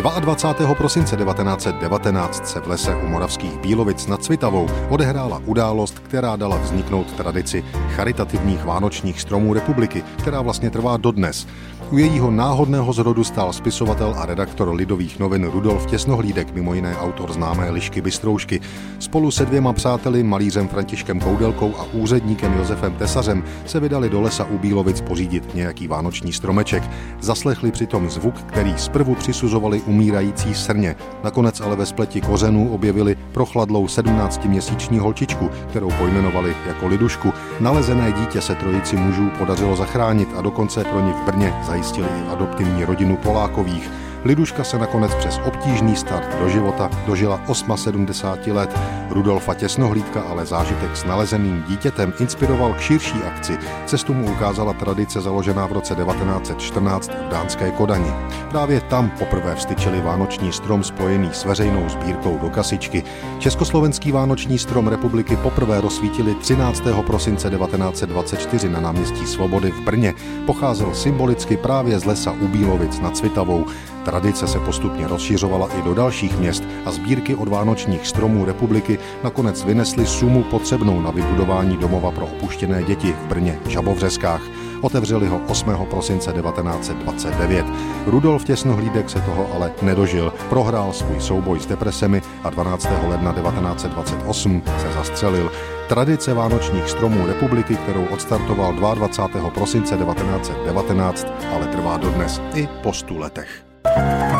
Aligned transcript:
22. 0.00 0.74
prosince 0.74 1.16
1919 1.16 2.46
se 2.46 2.60
v 2.60 2.66
lese 2.66 2.94
u 2.94 3.08
moravských 3.08 3.58
Bílovic 3.58 4.06
nad 4.06 4.22
Cvitavou 4.22 4.68
odehrála 4.88 5.42
událost, 5.46 5.98
která 5.98 6.36
dala 6.36 6.56
vzniknout 6.56 7.12
tradici 7.12 7.64
charitativních 7.88 8.64
vánočních 8.64 9.20
stromů 9.20 9.54
republiky, 9.54 10.02
která 10.16 10.42
vlastně 10.42 10.70
trvá 10.70 10.96
dodnes. 10.96 11.46
U 11.90 11.98
jejího 11.98 12.30
náhodného 12.30 12.92
zrodu 12.92 13.24
stál 13.24 13.52
spisovatel 13.52 14.14
a 14.18 14.26
redaktor 14.26 14.74
Lidových 14.74 15.18
novin 15.18 15.44
Rudolf 15.44 15.86
Těsnohlídek, 15.86 16.54
mimo 16.54 16.74
jiné 16.74 16.96
autor 16.96 17.32
známé 17.32 17.70
Lišky 17.70 18.00
Bystroušky. 18.00 18.60
Spolu 18.98 19.30
se 19.30 19.46
dvěma 19.46 19.72
přáteli, 19.72 20.22
malířem 20.22 20.68
Františkem 20.68 21.20
Koudelkou 21.20 21.74
a 21.78 21.84
úředníkem 21.92 22.58
Josefem 22.58 22.94
Tesařem, 22.94 23.44
se 23.66 23.80
vydali 23.80 24.08
do 24.10 24.20
lesa 24.20 24.44
u 24.44 24.58
Bílovic 24.58 25.00
pořídit 25.00 25.54
nějaký 25.54 25.88
vánoční 25.88 26.32
stromeček. 26.32 26.82
Zaslechli 27.20 27.72
přitom 27.72 28.10
zvuk, 28.10 28.34
který 28.42 28.74
zprvu 28.76 29.14
přisuzovali 29.14 29.82
umírající 29.90 30.54
srně. 30.54 30.96
Nakonec 31.24 31.60
ale 31.60 31.76
ve 31.76 31.86
spleti 31.86 32.20
kořenů 32.20 32.74
objevili 32.74 33.16
prochladlou 33.32 33.86
17-měsíční 33.86 34.98
holčičku, 34.98 35.50
kterou 35.70 35.90
pojmenovali 35.90 36.56
jako 36.66 36.86
Lidušku. 36.86 37.32
Nalezené 37.60 38.12
dítě 38.12 38.40
se 38.40 38.54
trojici 38.54 38.96
mužů 38.96 39.30
podařilo 39.38 39.76
zachránit 39.76 40.28
a 40.36 40.42
dokonce 40.42 40.84
pro 40.84 41.00
ní 41.00 41.12
v 41.12 41.26
Brně 41.26 41.54
zajistili 41.66 42.08
i 42.08 42.28
adoptivní 42.28 42.84
rodinu 42.84 43.16
Polákových. 43.16 43.90
Liduška 44.24 44.64
se 44.64 44.78
nakonec 44.78 45.14
přes 45.14 45.40
obtížný 45.44 45.96
start 45.96 46.38
do 46.40 46.48
života 46.48 46.90
dožila 47.06 47.40
78 47.74 48.52
let. 48.52 48.78
Rudolfa 49.10 49.54
Těsnohlídka 49.54 50.22
ale 50.22 50.46
zážitek 50.46 50.96
s 50.96 51.04
nalezeným 51.04 51.64
dítětem 51.68 52.12
inspiroval 52.20 52.74
k 52.74 52.80
širší 52.80 53.18
akci. 53.22 53.58
Cestu 53.86 54.14
mu 54.14 54.32
ukázala 54.32 54.72
tradice 54.72 55.20
založená 55.20 55.66
v 55.66 55.72
roce 55.72 55.94
1914 55.94 57.10
v 57.10 57.28
dánské 57.28 57.70
Kodani. 57.70 58.12
Právě 58.50 58.80
tam 58.80 59.10
poprvé 59.10 59.54
vstyčili 59.54 60.00
vánoční 60.00 60.52
strom 60.52 60.84
spojený 60.84 61.28
s 61.32 61.44
veřejnou 61.44 61.88
sbírkou 61.88 62.38
do 62.38 62.50
kasičky. 62.50 63.02
Československý 63.38 64.12
vánoční 64.12 64.58
strom 64.58 64.88
republiky 64.88 65.36
poprvé 65.36 65.80
rozsvítili 65.80 66.34
13. 66.34 66.82
prosince 67.06 67.50
1924 67.50 68.68
na 68.68 68.80
náměstí 68.80 69.26
Svobody 69.26 69.70
v 69.70 69.80
Brně. 69.80 70.14
Pocházel 70.46 70.94
symbolicky 70.94 71.56
právě 71.56 71.98
z 71.98 72.04
lesa 72.04 72.32
u 72.32 72.48
Bílovic 72.48 73.00
nad 73.00 73.16
Cvitavou. 73.16 73.66
Tradice 74.04 74.46
se 74.46 74.58
postupně 74.58 75.06
rozšířovala 75.06 75.68
i 75.78 75.82
do 75.82 75.94
dalších 75.94 76.38
měst 76.38 76.64
a 76.84 76.90
sbírky 76.90 77.34
od 77.34 77.48
vánočních 77.48 78.06
stromů 78.06 78.44
republiky 78.44 78.98
nakonec 79.24 79.64
vynesly 79.64 80.06
sumu 80.06 80.42
potřebnou 80.42 81.00
na 81.00 81.10
vybudování 81.10 81.76
domova 81.76 82.10
pro 82.10 82.26
opuštěné 82.26 82.82
děti 82.82 83.12
v 83.12 83.26
Brně 83.26 83.58
Žabovřeskách. 83.68 84.42
Otevřeli 84.80 85.26
ho 85.26 85.40
8. 85.48 85.86
prosince 85.90 86.32
1929. 86.32 87.66
Rudolf 88.06 88.44
Těsnohlídek 88.44 89.10
se 89.10 89.20
toho 89.20 89.48
ale 89.54 89.72
nedožil. 89.82 90.32
Prohrál 90.48 90.92
svůj 90.92 91.20
souboj 91.20 91.60
s 91.60 91.66
depresemi 91.66 92.22
a 92.44 92.50
12. 92.50 92.88
ledna 93.08 93.32
1928 93.32 94.62
se 94.78 94.92
zastřelil. 94.92 95.50
Tradice 95.88 96.34
vánočních 96.34 96.90
stromů 96.90 97.26
republiky, 97.26 97.76
kterou 97.76 98.04
odstartoval 98.04 98.72
22. 98.72 99.50
prosince 99.50 99.96
1919, 99.96 101.26
ale 101.54 101.66
trvá 101.66 101.96
dodnes 101.96 102.40
i 102.54 102.68
po 102.82 102.92
stu 102.92 103.18
letech. 103.18 103.69
Música 103.96 104.30